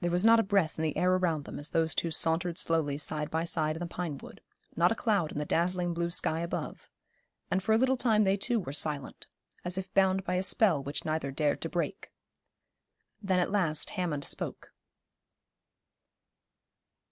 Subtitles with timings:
[0.00, 2.96] There was not a breath in the air around them as those two sauntered slowly
[2.96, 4.40] side by side in the pine wood,
[4.76, 6.88] not a cloud in the dazzling blue sky above;
[7.50, 9.26] and for a little time they too were silent,
[9.62, 12.10] as if bound by a spell which neither dared to break.
[13.20, 14.72] Then at last Hammond spoke.